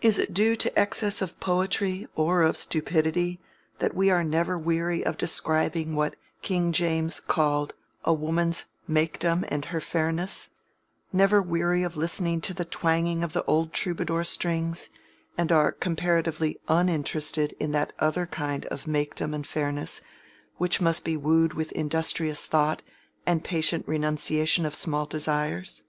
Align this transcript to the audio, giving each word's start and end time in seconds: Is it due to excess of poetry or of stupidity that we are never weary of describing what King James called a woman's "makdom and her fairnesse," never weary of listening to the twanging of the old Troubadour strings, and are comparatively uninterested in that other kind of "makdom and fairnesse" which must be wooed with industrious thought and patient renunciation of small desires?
Is 0.00 0.18
it 0.18 0.34
due 0.34 0.56
to 0.56 0.76
excess 0.76 1.22
of 1.22 1.38
poetry 1.38 2.08
or 2.16 2.42
of 2.42 2.56
stupidity 2.56 3.40
that 3.78 3.94
we 3.94 4.10
are 4.10 4.24
never 4.24 4.58
weary 4.58 5.04
of 5.04 5.16
describing 5.16 5.94
what 5.94 6.16
King 6.42 6.72
James 6.72 7.20
called 7.20 7.72
a 8.04 8.12
woman's 8.12 8.64
"makdom 8.90 9.44
and 9.46 9.66
her 9.66 9.78
fairnesse," 9.80 10.48
never 11.12 11.40
weary 11.40 11.84
of 11.84 11.96
listening 11.96 12.40
to 12.40 12.52
the 12.52 12.64
twanging 12.64 13.22
of 13.22 13.34
the 13.34 13.44
old 13.44 13.72
Troubadour 13.72 14.24
strings, 14.24 14.90
and 15.38 15.52
are 15.52 15.70
comparatively 15.70 16.58
uninterested 16.66 17.54
in 17.60 17.70
that 17.70 17.92
other 18.00 18.26
kind 18.26 18.66
of 18.66 18.86
"makdom 18.88 19.32
and 19.32 19.46
fairnesse" 19.46 20.00
which 20.56 20.80
must 20.80 21.04
be 21.04 21.16
wooed 21.16 21.54
with 21.54 21.70
industrious 21.70 22.46
thought 22.46 22.82
and 23.24 23.44
patient 23.44 23.86
renunciation 23.86 24.66
of 24.66 24.74
small 24.74 25.06
desires? 25.06 25.84